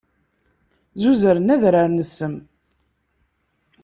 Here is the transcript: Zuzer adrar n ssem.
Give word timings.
Zuzer 1.01 1.35
adrar 1.53 1.89
n 1.91 1.99
ssem. 2.09 2.35